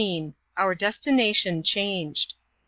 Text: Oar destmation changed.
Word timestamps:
Oar 0.59 0.73
destmation 0.75 1.63
changed. 1.63 2.33